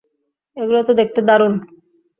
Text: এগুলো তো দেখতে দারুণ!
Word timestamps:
এগুলো 0.57 0.79
তো 0.87 0.93
দেখতে 0.99 1.19
দারুণ! 1.27 1.53